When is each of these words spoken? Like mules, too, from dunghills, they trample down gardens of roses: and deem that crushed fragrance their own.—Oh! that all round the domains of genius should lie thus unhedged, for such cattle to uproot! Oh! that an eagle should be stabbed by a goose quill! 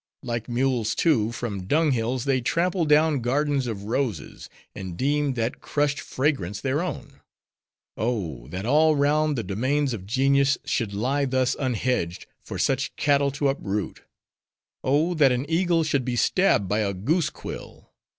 Like 0.23 0.49
mules, 0.49 0.95
too, 0.95 1.31
from 1.31 1.67
dunghills, 1.67 2.23
they 2.25 2.41
trample 2.41 2.85
down 2.85 3.19
gardens 3.21 3.67
of 3.67 3.83
roses: 3.83 4.49
and 4.73 4.97
deem 4.97 5.35
that 5.35 5.61
crushed 5.61 5.99
fragrance 5.99 6.59
their 6.59 6.81
own.—Oh! 6.81 8.47
that 8.47 8.65
all 8.65 8.95
round 8.95 9.37
the 9.37 9.43
domains 9.43 9.93
of 9.93 10.07
genius 10.07 10.57
should 10.65 10.91
lie 10.91 11.25
thus 11.25 11.55
unhedged, 11.59 12.25
for 12.43 12.57
such 12.57 12.95
cattle 12.95 13.29
to 13.29 13.49
uproot! 13.49 14.01
Oh! 14.83 15.13
that 15.13 15.31
an 15.31 15.45
eagle 15.47 15.83
should 15.83 16.03
be 16.03 16.15
stabbed 16.15 16.67
by 16.67 16.79
a 16.79 16.95
goose 16.95 17.29
quill! 17.29 17.91